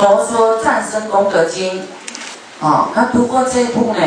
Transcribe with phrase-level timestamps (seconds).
[0.00, 1.82] 佛说《战生功德经》，
[2.66, 4.00] 啊，那读过这一部呢，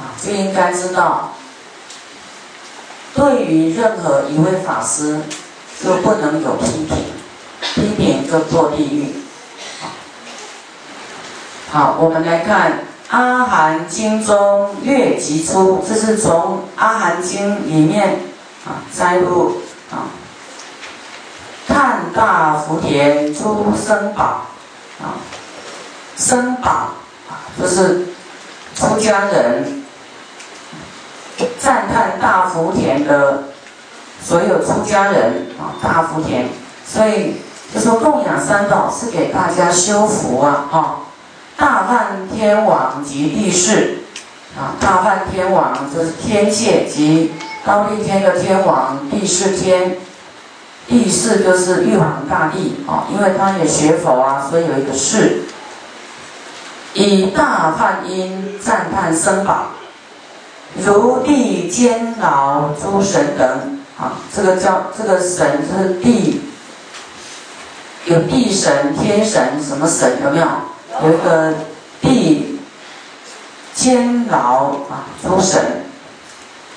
[0.00, 1.34] 啊，就应该知道，
[3.14, 5.20] 对于任何一位法师，
[5.80, 6.96] 就不能有批评，
[7.74, 9.14] 批评就堕地狱。
[11.70, 12.72] 好，我们来看
[13.10, 18.18] 《阿含经》中略集出，这是从《阿含经》里面
[18.66, 19.62] 啊摘录
[19.92, 20.10] 啊。
[21.68, 24.48] 看大福田出生宝
[25.02, 25.18] 啊，
[26.16, 26.70] 生宝
[27.28, 28.06] 啊，就是
[28.74, 29.82] 出家人
[31.58, 33.44] 赞叹大福田的
[34.24, 36.46] 所有出家人啊，大福田，
[36.86, 37.36] 所以
[37.74, 40.96] 就说供养三宝是给大家修福啊，哈。
[41.56, 43.98] 大梵天王及地势，
[44.56, 47.32] 啊，大梵天王就是天界及
[47.64, 49.98] 高丽天的天王，地势天，
[50.88, 55.42] 第四就是玉皇大帝啊，因为他也学佛啊，所以有一个士。
[56.94, 59.68] 以大梵音赞叹僧宝，
[60.84, 66.42] 如地监牢诸神等啊，这个叫这个神就是地，
[68.04, 70.46] 有地神、天神什么神有没有？
[71.02, 71.54] 有一个
[72.02, 72.60] 地
[73.72, 75.86] 监牢啊，诸神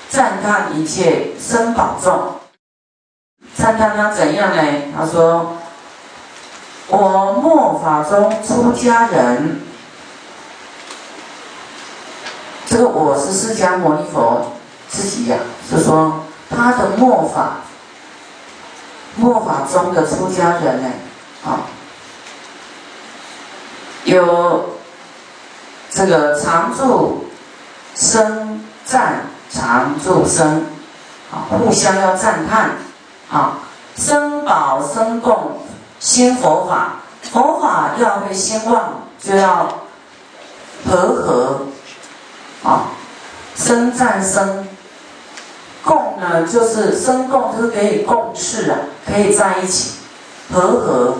[0.08, 2.35] 赞叹一切生宝众，
[3.56, 4.62] 赞叹他怎样呢？
[4.96, 5.56] 他说
[6.88, 9.62] ：“我末法中出家人，
[12.66, 14.52] 这个我是释迦牟尼佛
[14.88, 15.38] 自己呀，
[15.70, 17.60] 是说他的末法，
[19.16, 20.88] 末法中的出家人呢，
[21.44, 21.60] 啊。”
[24.04, 24.76] 有
[25.90, 27.26] 这个常住
[27.96, 30.66] 生赞常住生
[31.32, 32.70] 啊，互相要赞叹
[33.30, 33.58] 啊，
[33.96, 35.60] 生宝生供
[35.98, 39.68] 兴佛法，佛法要会兴旺，就要
[40.88, 41.66] 和合
[42.62, 42.90] 啊，
[43.54, 44.66] 生赞生
[45.82, 49.94] 供呢，就是生供就是可以共事啊，可以在一起
[50.52, 51.18] 和合，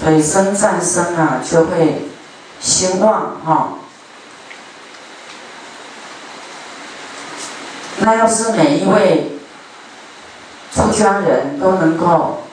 [0.00, 2.06] 所以生赞生啊就会。
[2.62, 3.68] 兴旺哈，
[8.00, 9.39] 那要是每一位
[10.74, 12.44] 出家人都能够，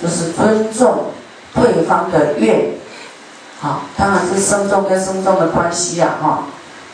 [0.00, 1.06] 就是尊重
[1.54, 2.72] 对方的愿，
[3.60, 6.44] 好，当然是僧众跟僧众的关系呀哈，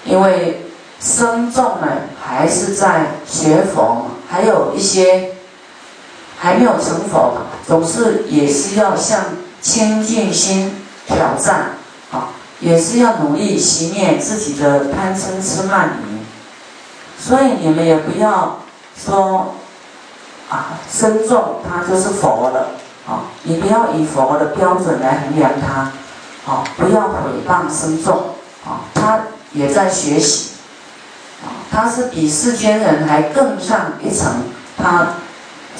[0.04, 0.66] 因为
[0.98, 1.88] 僧众呢
[2.22, 5.32] 还是在学佛，还有一些
[6.38, 9.24] 还没有成佛，总是也是要向
[9.60, 11.70] 清净心挑战。
[12.60, 18.60] 也是要努力熄灭自己的贪嗔痴慢疑，所以你们也不要
[18.96, 19.56] 说
[20.48, 22.70] 啊，身重他就是佛了
[23.06, 25.92] 啊，你不要以佛的标准来衡量他，
[26.50, 28.34] 啊，不要毁谤身重
[28.64, 29.20] 啊，他
[29.52, 30.52] 也在学习
[31.42, 34.44] 啊，他是比世间人还更上一层，
[34.76, 35.14] 他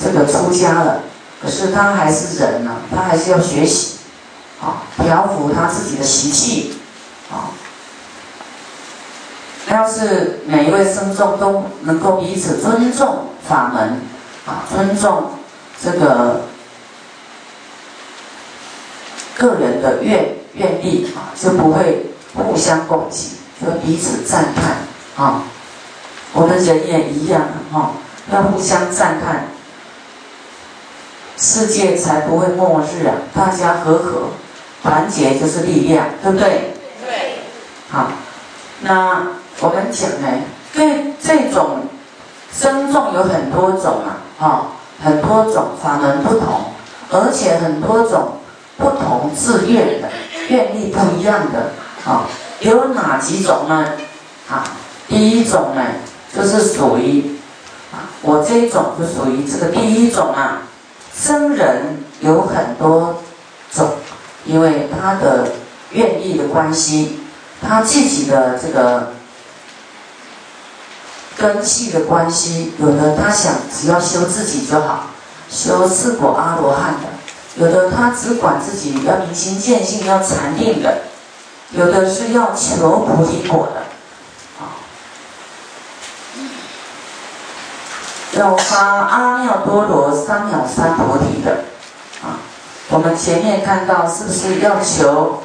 [0.03, 1.01] 这个出家了，
[1.43, 3.93] 可是他还是人呢，他还是要学习。
[4.63, 6.79] 啊，调伏他自己的习气，
[7.31, 7.53] 啊，
[9.69, 14.01] 要是每一位僧众都能够彼此尊重法门，
[14.47, 15.31] 啊，尊重
[15.83, 16.43] 这个
[19.37, 25.43] 个人的愿愿力，啊，就不会互相攻击，就彼此赞叹，啊，
[26.33, 27.93] 我们人也一样，哈，
[28.33, 29.49] 要互相赞叹，
[31.37, 34.29] 世界才不会末日啊，大家和和。
[34.83, 36.75] 团结就是力量，对不对？
[37.07, 37.39] 对。
[37.91, 38.13] 好，
[38.83, 39.29] 那
[39.61, 40.29] 我们讲呢，
[42.65, 44.67] 僧众有很多种啊，哈，
[45.05, 46.73] 很多种法门不同，
[47.11, 48.39] 而且很多种
[48.79, 50.09] 不同自愿的
[50.49, 51.73] 愿力不一样的
[52.11, 52.25] 啊，
[52.61, 53.87] 有哪几种呢？
[54.49, 54.65] 啊，
[55.07, 55.83] 第一种呢，
[56.35, 57.37] 就是属于
[57.93, 60.63] 啊，我这一种就属于这个第一种啊，
[61.13, 63.17] 僧人有很多
[63.71, 63.91] 种。
[64.47, 65.49] 因为他的
[65.93, 67.21] 愿力的关系，
[67.61, 69.14] 他自己的这个
[71.37, 75.07] 根系的关系，有的他想只要修自己就好，
[75.51, 77.09] 修四果阿罗汉的；
[77.57, 80.91] 有的他只管自己要明心见性要禅定的；
[81.73, 83.81] 有的是要求菩提果的，
[84.61, 84.79] 啊，
[88.33, 91.65] 要发阿耨多罗三藐三菩提的。
[92.23, 92.39] 啊
[92.91, 95.43] 我们前面看到是不是要求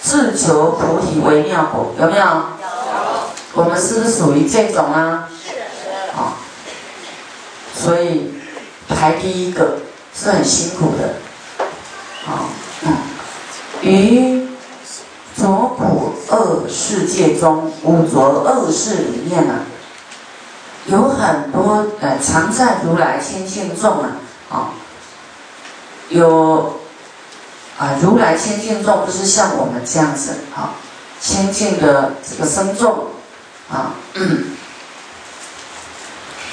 [0.00, 1.94] 自求菩提为妙果？
[1.98, 2.24] 有没有？
[3.54, 3.62] 有。
[3.62, 5.28] 我们是不是属于这种啊？
[5.44, 5.50] 是。
[6.16, 6.34] 啊。
[7.74, 8.32] 所以
[8.88, 9.78] 排第一个
[10.14, 11.14] 是很辛苦的。
[12.24, 12.48] 好。
[12.82, 12.96] 嗯。
[13.82, 14.46] 于
[15.36, 19.60] 浊苦恶世界中，五浊恶世里面呢，
[20.86, 24.10] 有很多呃常在如来心性众啊，
[24.50, 24.70] 啊，
[26.10, 26.78] 有
[27.78, 30.74] 啊如来心性众，不是像我们这样子啊，
[31.18, 33.06] 清净的这个僧众
[33.70, 33.94] 啊，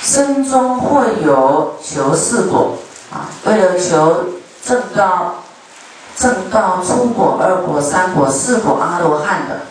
[0.02, 2.78] 僧中会有求四果
[3.12, 4.26] 啊，为了求
[4.64, 5.36] 正道。
[6.18, 9.62] 正道初果、二果、三果、四果阿罗汉的，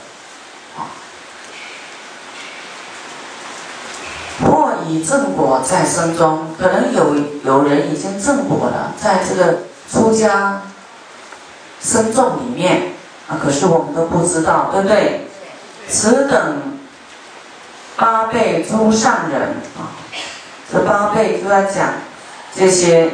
[0.78, 0.88] 啊
[4.42, 7.14] 或以正果在生中，可能有
[7.44, 9.58] 有人已经正果了，在这个
[9.92, 10.62] 出家
[11.82, 12.94] 僧众里面
[13.28, 15.28] 啊，可是我们都不知道，对不对？
[15.86, 16.77] 此等
[17.98, 19.92] 八辈诸上人啊，
[20.72, 21.92] 这八辈就在讲
[22.56, 23.10] 这些。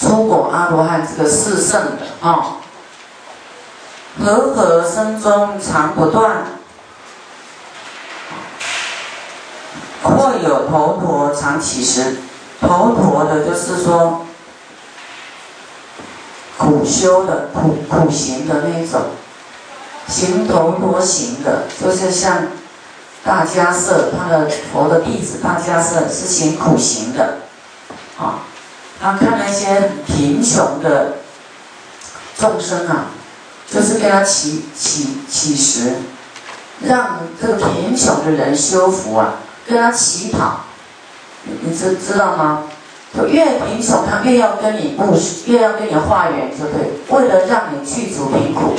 [0.00, 2.56] 出果阿罗汉这个四圣的啊，
[4.18, 6.46] 和合生中常不断，
[10.02, 12.16] 或有头陀常起时，
[12.62, 14.24] 头陀的就是说
[16.56, 19.02] 苦修的苦苦行的那种，
[20.10, 22.48] 行头陀行的，就是像
[23.24, 27.38] 大迦舍他的佛的弟子大迦舍是行苦行的，
[28.18, 28.40] 啊。
[29.02, 31.18] 他看那些贫穷的
[32.38, 33.06] 众生啊，
[33.66, 35.94] 就是给他起起起食，
[36.82, 39.36] 让这个贫穷的人修福啊，
[39.66, 40.64] 跟他乞讨，
[41.44, 42.64] 你知知道吗？
[43.16, 48.76] 就越贫穷，他越要跟你布施，越要跟你化缘，就对，为了让你去除贫苦。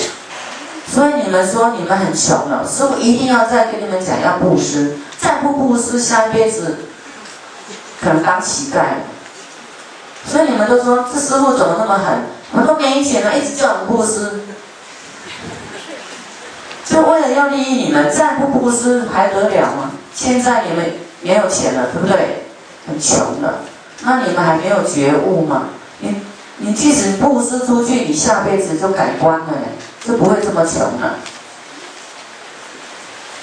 [0.94, 6.80] 所以你们说你们很穷了，师傅一定要再跟你们讲要布施，再不布施，下一辈子
[8.02, 8.82] 可能当乞丐。
[10.28, 12.24] 所以你们都说这师傅怎么那么狠？
[12.52, 14.42] 我们都没钱了，一直叫我们布施，
[16.86, 19.92] 就为了要利益你们，再不布施还得了吗？
[20.14, 22.44] 现在你们没有钱了，对不对？
[22.86, 23.60] 很穷了，
[24.02, 25.70] 那你们还没有觉悟吗？
[26.00, 26.16] 你
[26.58, 29.48] 你即使布施出去，你下辈子就改观了，
[30.06, 31.16] 就不会这么穷了。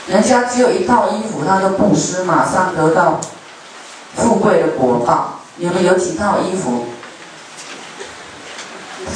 [0.07, 3.21] 人家只有一套衣服，他都布施，马上得到
[4.17, 5.41] 富贵的果报。
[5.57, 6.87] 你们有几套衣服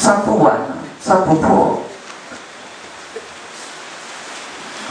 [0.01, 1.83] 穿不完了，穿不破，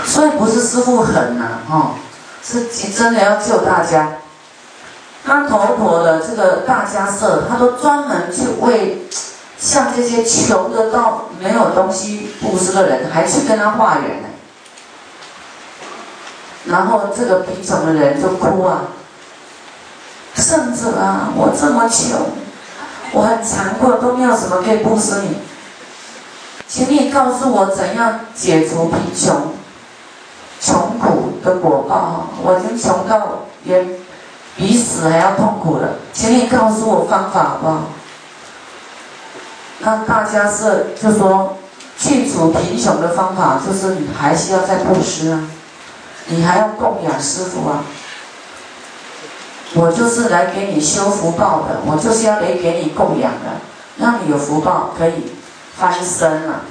[0.05, 1.95] 所以不是师傅狠呐，哈，
[2.41, 4.13] 是真的要救大家。
[5.25, 9.05] 他头陀的这个大家社，他都专门去为
[9.61, 14.27] 像这些穷的到没有东西布施的人，还去跟他化缘呢。
[16.65, 18.81] 然后这个贫穷的人就哭啊。
[20.35, 22.19] 圣者啊，我这么穷，
[23.11, 25.37] 我很惭愧，都没有什么可以布施你，
[26.67, 29.53] 请你告诉我怎样解除贫穷、
[30.59, 32.29] 穷苦的果报。
[32.41, 33.87] 我已经穷到连
[34.55, 37.81] 比死还要痛苦了，请你告诉我方法好不好？
[39.83, 41.57] 那大家是就说
[41.97, 45.41] 去除贫穷的方法，就是你还是要再布施啊，
[46.27, 47.83] 你还要供养师傅啊。
[49.73, 53.59] 我就是来给你修福报的，我就是要来给你供养的，
[53.97, 55.31] 让你有福报可以
[55.77, 56.61] 翻身了。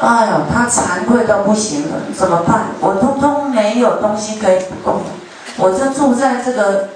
[0.00, 2.68] 哎呦，他惭愧到不行了，怎么办？
[2.80, 5.02] 我通通没有东西可以供，
[5.58, 6.88] 我就住在这个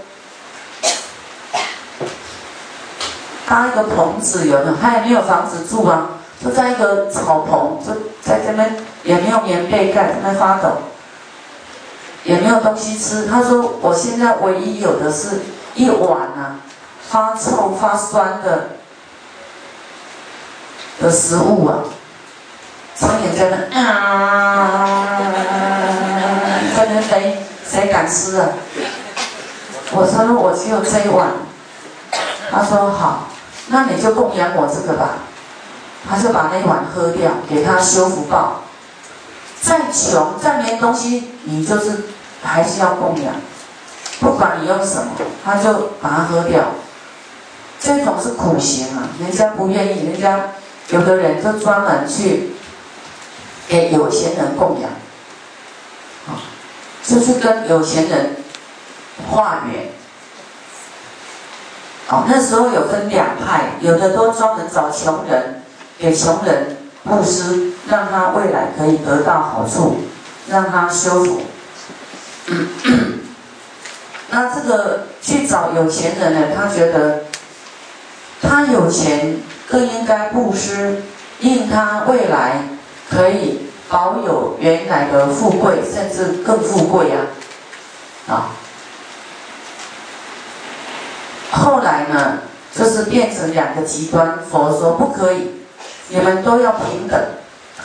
[3.47, 4.77] 搭一个棚子，有没有？
[4.81, 6.09] 他也没有房子住啊，
[6.43, 10.71] 就在一个草棚，就在这边也没有棉被盖，在那发抖。
[12.25, 13.27] 也没有东西吃。
[13.27, 15.43] 他说：“我现在唯一有的是
[15.75, 16.57] 一碗啊，
[17.11, 18.71] 发臭发酸的
[21.03, 21.85] 的食物啊。”
[22.97, 25.19] 苍蝇在那啊，
[26.75, 27.37] 在那飞，
[27.69, 28.49] 谁敢吃啊？
[29.93, 31.29] 我说：“我只有这一碗。”
[32.51, 33.29] 他说：“好，
[33.69, 35.19] 那你就供养我这个吧。”
[36.07, 38.61] 他就把那碗喝掉，给他修福报。
[39.63, 42.05] 再穷再没东西，你就是
[42.43, 43.35] 还是要供养，
[44.21, 46.63] 不管你用什么，他就把它喝掉。
[47.81, 50.51] 这种是苦行啊，人家不愿意，人家
[50.91, 52.51] 有的人就专门去
[53.67, 54.91] 给有钱人供养，
[56.29, 56.37] 啊，
[57.03, 58.37] 就是跟有钱人
[59.31, 59.89] 化缘。
[62.29, 65.63] 那时候有分两派，有的都专门找穷人，
[65.99, 67.73] 给穷人布施。
[67.87, 69.99] 让他未来可以得到好处，
[70.49, 71.43] 让他修复。
[74.31, 76.41] 那这个去找有钱人呢？
[76.57, 77.25] 他觉得
[78.41, 79.37] 他有钱，
[79.69, 81.03] 更应该布施，
[81.41, 82.63] 令他未来
[83.11, 87.21] 可以保有原来的富贵，甚至更富贵啊！
[88.29, 88.49] 啊，
[91.55, 92.39] 后来呢，
[92.75, 94.39] 就是变成两个极端。
[94.51, 95.51] 佛说不可以，
[96.09, 97.21] 你们都要平等，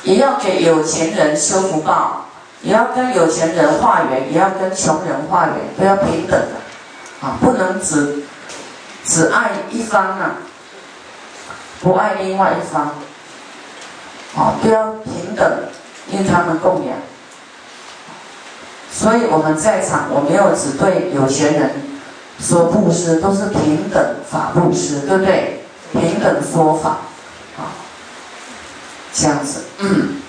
[0.03, 2.25] 也要给有钱人修福报，
[2.61, 6.55] 也要跟有钱人化缘，也要跟穷人化缘，都要平等的
[7.21, 8.23] 啊，不能只
[9.05, 10.37] 只爱一方啊，
[11.81, 12.91] 不爱另外一方
[14.35, 15.45] 啊，都要平等，
[16.11, 16.97] 因他们供养。
[18.91, 21.71] 所以我们在场，我没有只对有钱人
[22.41, 25.63] 说布施，都是平等法布施，对不对？
[25.91, 26.89] 平等说法，
[27.57, 27.73] 啊，
[29.13, 30.21] 这样子，嗯，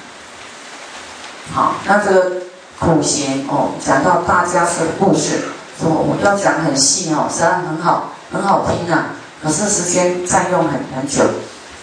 [1.53, 2.33] 好，那这个
[2.79, 5.41] 苦行哦，讲到大家是故事，
[5.79, 9.11] 说我要讲很细哦，虽然很好，很好听啊，
[9.43, 11.25] 可是时间占用很很久，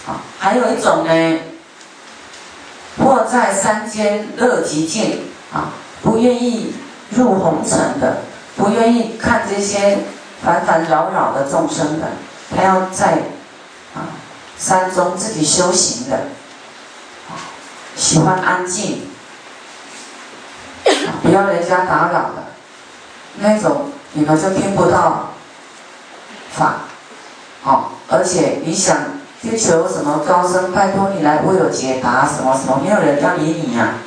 [0.08, 1.40] 啊，还有一种呢，
[2.98, 5.22] 或在山间乐极静
[5.54, 5.70] 啊。
[6.04, 6.74] 不愿意
[7.10, 8.20] 入红尘的，
[8.56, 9.98] 不愿意看这些
[10.44, 12.08] 烦烦扰扰的众生的，
[12.56, 13.24] 他要在
[13.96, 14.16] 啊
[14.58, 16.28] 山中自己修行的，
[17.96, 19.08] 喜欢安静，
[21.22, 22.46] 不要人家打扰的，
[23.40, 25.34] 那种你们就听不到
[26.52, 26.76] 法，
[27.62, 28.98] 好，而且你想
[29.42, 33.96] 去求什么高僧，拜托你来为我解答什么什么，没有人要理你呀。
[33.98, 34.07] 这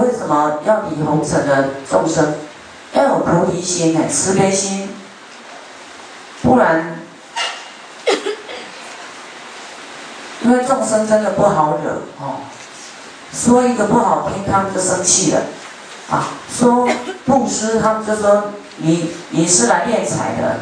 [0.00, 2.34] 为什么要理红尘的众生？
[2.92, 4.88] 要有菩提心哎，慈悲心，
[6.42, 6.98] 不然，
[10.42, 12.36] 因为众生真的不好惹哦。
[13.34, 15.42] 说一个不好听，他们就生气了
[16.10, 16.88] 啊；说
[17.26, 18.44] 布施，他们就说
[18.78, 20.56] 你你是来敛财的，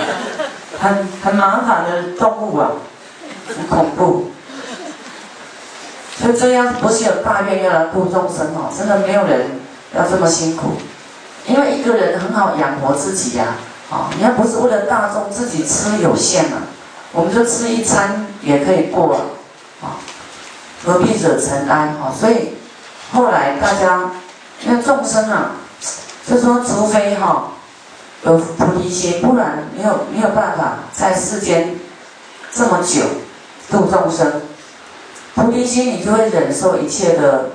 [0.80, 2.70] 很很麻烦的动物啊，
[3.48, 4.30] 很恐怖。
[6.20, 9.60] 所以这样不是有大愿要来度众生哦，真的没有人
[9.94, 10.72] 要这么辛苦，
[11.46, 13.54] 因为一个人很好养活自己呀，
[13.88, 16.56] 啊，你要不是为了大众，自己吃有限嘛，
[17.12, 19.20] 我们就吃一餐也可以过了，
[19.80, 19.94] 啊，
[20.84, 22.10] 何必惹尘埃啊？
[22.12, 22.54] 所以
[23.12, 24.10] 后来大家，
[24.66, 25.52] 因为众生啊，
[26.26, 27.52] 就说除非哈
[28.24, 31.76] 有菩提心，不然没有没有办法在世间
[32.52, 33.02] 这么久
[33.70, 34.42] 度众生。
[35.38, 37.50] 菩提心，你就会忍受一切的，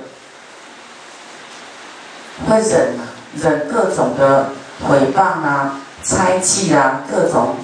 [2.48, 2.94] 会忍，
[3.36, 4.48] 忍各种的
[4.88, 7.56] 诽谤啊、猜忌啊，各种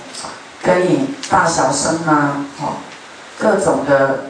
[0.63, 2.77] 跟你大小声啊，哦，
[3.39, 4.25] 各种的，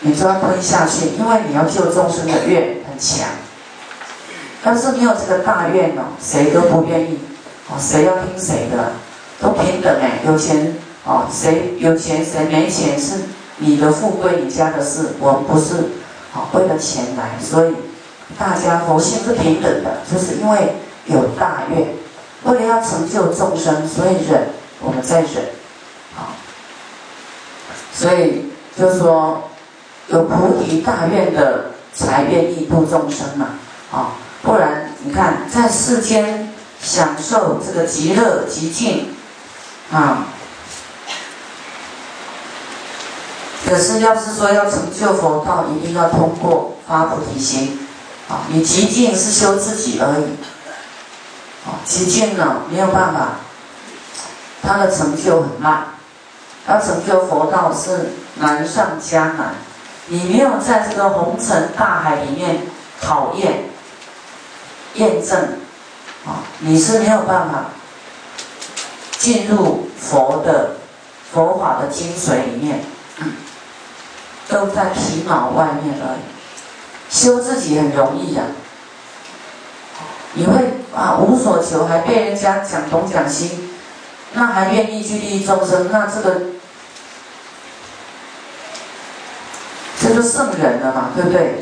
[0.00, 3.28] 你就要吞下去，因为你要救众生的愿很强。
[4.64, 7.18] 要是没有这个大愿哦，谁都不愿意
[7.68, 8.92] 哦，谁要听谁的，
[9.42, 10.74] 都平等哎，有钱
[11.04, 13.24] 哦，谁有钱谁没钱是。
[13.60, 15.74] 你的富贵，你家的事，我们不是
[16.32, 17.74] 好为了钱来，所以
[18.38, 21.88] 大家佛性是平等的，就是因为有大愿，
[22.44, 24.48] 为了要成就众生，所以忍，
[24.80, 25.30] 我们在忍，
[26.14, 26.28] 好，
[27.92, 29.50] 所以就说
[30.06, 33.46] 有菩提大愿的才愿意度众生嘛，
[33.90, 34.12] 啊，
[34.42, 39.08] 不然你看在世间享受这个极乐极静，
[39.90, 40.28] 啊。
[43.68, 47.78] 可是，要是说要成就佛道，一定要通过发菩提心，
[48.26, 50.24] 啊，你极静是修自己而已，
[51.68, 53.32] 啊，极静呢没有办法，
[54.62, 55.88] 他的成就很慢，
[56.66, 59.54] 要成就佛道是难上加难，
[60.06, 62.62] 你没有在这个红尘大海里面
[63.02, 63.64] 考验、
[64.94, 65.38] 验证，
[66.24, 67.66] 啊，你是没有办法
[69.18, 70.76] 进入佛的
[71.30, 72.82] 佛法的精髓里面。
[74.48, 76.20] 都在皮毛外面而已，
[77.10, 78.42] 修自己很容易呀。
[80.32, 80.54] 你会
[80.94, 83.68] 啊无所求，还被人家讲东讲西，
[84.32, 86.40] 那还愿意去利益众生，那这个
[90.00, 91.60] 这就圣人了嘛，对不对？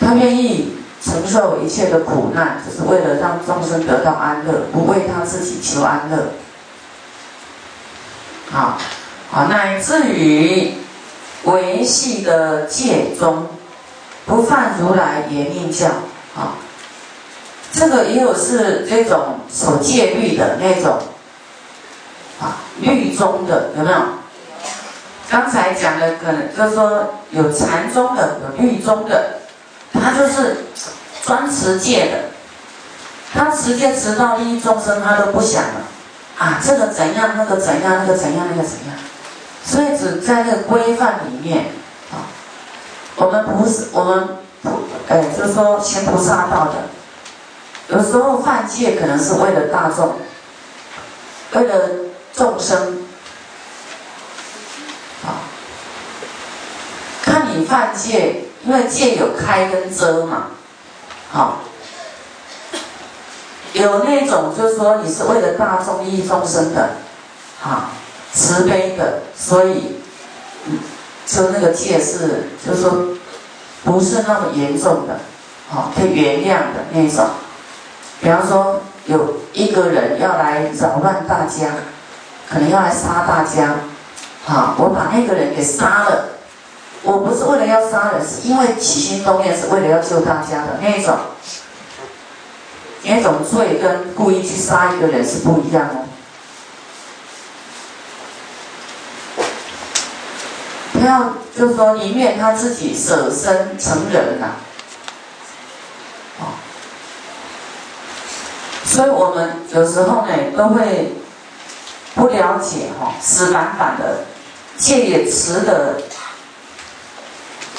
[0.00, 6.32] 他愿意承受一切的苦难，只是为了让众生得到安乐，不为他自己求安乐。
[8.50, 8.78] 好。
[9.32, 10.72] 啊，乃至于
[11.44, 13.46] 维系的戒中，
[14.26, 15.86] 不犯如来言命教
[16.36, 16.56] 啊，
[17.72, 20.98] 这个也有是这种守戒律的那种
[22.40, 23.98] 啊，律宗的有没有？
[25.30, 29.40] 刚才讲的可能就是说有禅宗的，有律宗的，
[29.92, 30.64] 他就是
[31.22, 32.30] 专持戒的，
[33.34, 35.82] 他持戒持到利益众生，他都不想了。
[36.38, 38.96] 啊，这个怎样，那个怎样，那个怎样，那个怎样，
[39.68, 41.66] 所以只在那个规范里面
[42.10, 42.24] 啊。
[43.16, 44.28] 我们不是我们
[44.62, 44.70] 不
[45.08, 50.14] 哎，就是说行菩萨道的，有时候犯戒可能是为了大众，
[51.52, 51.88] 为了
[52.32, 53.06] 众生
[55.22, 55.44] 啊。
[57.22, 60.46] 看你犯戒，因为戒有开跟遮嘛，
[61.30, 61.58] 好。
[63.74, 66.88] 有那种就是说你是为了大众利益众生的，
[67.60, 67.90] 好，
[68.38, 69.96] 慈悲的，所以，
[71.26, 73.08] 就那个戒是就是说
[73.84, 75.18] 不是那么严重的，
[75.68, 77.26] 好可以原谅的那一种。
[78.20, 81.70] 比方说有一个人要来扰乱大家，
[82.48, 83.74] 可能要来杀大家，
[84.44, 86.28] 好，我把那个人给杀了，
[87.02, 91.16] 我不是为了要杀人，是因为起心动念是为了要救大家的那一种。
[93.04, 96.07] 那种罪跟故意去杀一个人是不一样哦。
[101.08, 104.46] 要就是说，宁愿他自己舍身成人呐，
[106.40, 106.54] 哦。
[108.84, 111.14] 所以我们有时候呢，都会
[112.14, 114.24] 不了解哈，死板板的
[114.76, 116.00] 戒也持的，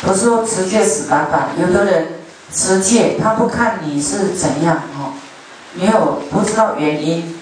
[0.02, 2.16] 不是说持戒死板板，有的人。
[2.52, 5.14] 持戒，他不看你是怎样哦，
[5.76, 7.40] 没有不知道原因，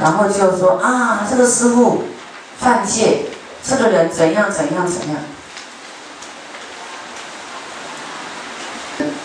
[0.00, 2.02] 然后就说啊，这个师傅
[2.58, 3.26] 犯戒，
[3.64, 5.18] 这个人怎样怎样怎样。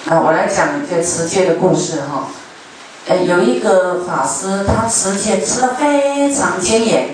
[0.10, 2.28] 啊，我来讲一个持戒的故事哈。
[3.08, 7.10] 哎，有一个法师，他持戒持的非常坚严。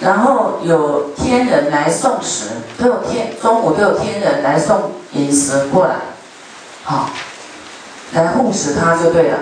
[0.00, 5.96] 然后有天人来送食，都有天中午都有天人来送饮食过来，
[6.82, 7.08] 好，
[8.12, 9.38] 来护持他就对了。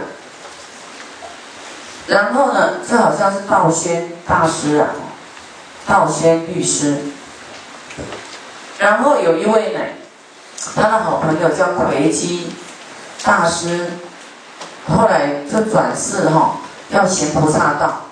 [2.07, 4.89] 然后呢，这好像是道宣大师啊，
[5.87, 6.99] 道宣律师。
[8.79, 9.81] 然后有一位呢，
[10.75, 12.51] 他的好朋友叫魁基
[13.23, 13.91] 大师，
[14.89, 16.57] 后来就转世哈，
[16.91, 18.03] 要行菩萨道。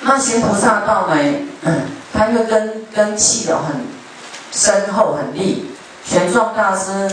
[0.00, 1.14] 那行菩萨道呢？
[1.62, 1.80] 嗯，
[2.14, 3.86] 他又根根气的很
[4.52, 5.70] 深厚很利，
[6.04, 7.10] 玄奘大师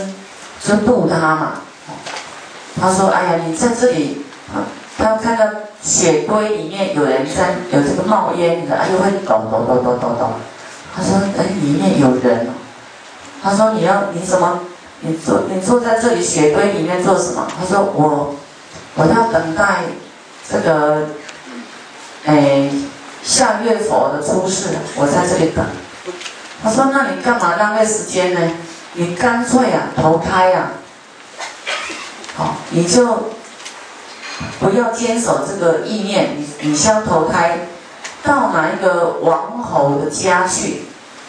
[0.62, 1.52] 就度他嘛。
[2.80, 4.24] 他说：“哎呀，你在这里，
[4.96, 5.44] 他看到
[5.84, 10.30] 雪堆里面有人在有这个冒烟的，哎呦会抖抖抖抖抖抖。
[10.96, 12.48] 他说：哎，里面有人。
[13.42, 14.60] 他说：你要你怎么？
[15.00, 17.46] 你坐你坐在这里雪堆里面做什么？
[17.60, 18.34] 他说：我
[18.94, 19.82] 我要等待
[20.50, 21.02] 这个。”
[22.26, 22.70] 哎，
[23.22, 25.62] 下月佛的出世，我在这里等。
[26.62, 28.40] 他说：“那你干嘛浪费时间呢？
[28.94, 30.70] 你干脆啊投胎呀，
[32.34, 33.04] 好，你就
[34.60, 37.68] 不要坚守这个意念，你你先投胎
[38.22, 40.82] 到哪一个王侯的家去，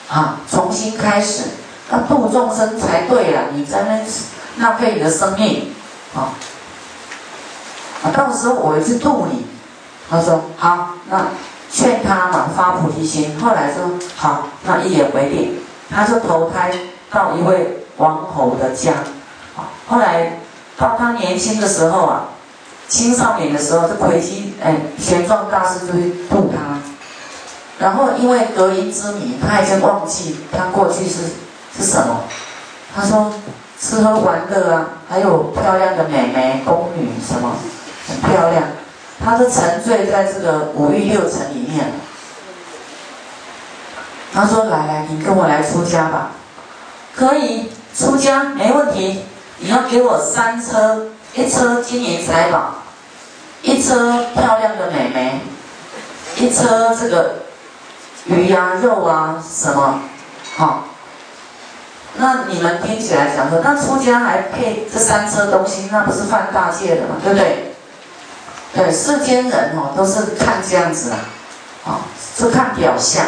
[0.09, 1.43] 啊，重新开始，
[1.89, 3.51] 那度众生才对了！
[3.53, 5.73] 你在那浪费你的生命，
[6.15, 6.33] 啊，
[8.03, 9.45] 啊，到时候我会去度你。”
[10.07, 11.25] 他说好，那
[11.71, 13.39] 劝他嘛发菩提心。
[13.39, 16.71] 后来说好，那一言为定，他就投胎
[17.11, 18.93] 到一位王侯的家。
[19.87, 20.39] 后来
[20.77, 22.25] 到他年轻的时候啊，
[22.87, 26.79] 青少年的时候，这魁星哎玄奘大师就会度他。
[27.77, 31.23] 然后因为隔音之谜，他已经忘记他过去是
[31.77, 32.23] 是什么。
[32.95, 33.33] 他说
[33.79, 37.57] 吃喝玩乐啊，还有漂亮的美眉宫女什么，
[38.07, 38.63] 很漂亮。
[39.23, 41.91] 他是沉醉在这个五欲六尘里面。
[44.33, 46.31] 他说：“来来，你跟我来出家吧，
[47.15, 49.23] 可以出家没问题。
[49.59, 52.75] 你要给我三车，一车金银财宝，
[53.61, 55.41] 一车漂亮的美眉，
[56.37, 57.35] 一车这个
[58.25, 59.99] 鱼呀肉啊什么，
[60.55, 60.85] 好。
[62.17, 67.73] 那你们听起来讲说，那出家还配这三车东西，那不是犯大戒的嘛，对不对？”
[68.73, 71.19] 对世间人哦，都是看这样子啊，
[71.83, 71.91] 哦，
[72.37, 73.25] 是看表象。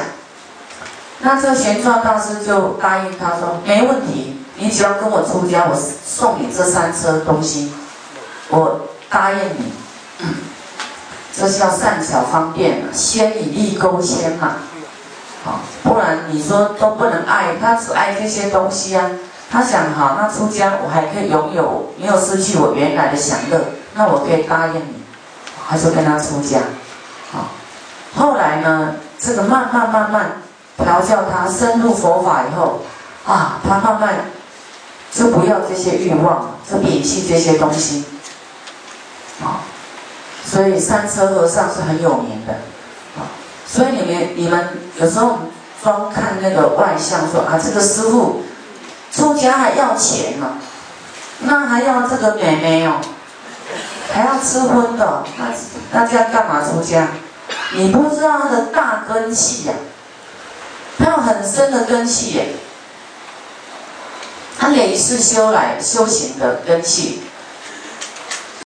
[1.20, 7.74] 那这玄奘大师就答应他说：“没问题，你只要跟我出家，我送你这三车东西，
[8.50, 9.74] 我答应你。”
[11.40, 14.54] 这是要善巧方便，先以利勾先嘛，
[15.46, 19.06] 好，不然你说都不能爱他，只爱这些东西啊。
[19.52, 25.04] 他想好，那出家我还可以拥有，没有失去我原来的享乐，那我可以答应你。
[25.68, 26.60] 还是跟他出家，
[27.32, 27.50] 好，
[28.16, 30.42] 后来呢，这个慢慢慢慢
[30.78, 32.82] 调教他深入佛法以后，
[33.28, 34.26] 啊，他慢慢
[35.12, 38.06] 就不要这些欲望，就摒弃这些东西。
[40.58, 42.54] 所以三车和尚是很有名的。
[43.16, 43.30] 啊，
[43.68, 45.38] 所以你们你们有时候
[45.84, 48.42] 光看那个外相，说啊，这个师傅
[49.12, 50.58] 出家还要钱呢，
[51.42, 53.00] 那还要这个美眉哦，
[54.12, 55.54] 还要吃荤的，那
[55.92, 57.10] 那这样干嘛出家？
[57.76, 59.74] 你不知道他的大根气呀，
[60.98, 62.48] 他有很深的根气耶。
[64.58, 67.22] 他累世修来修行的根气，